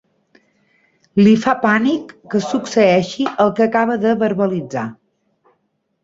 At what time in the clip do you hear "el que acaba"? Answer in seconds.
3.45-3.99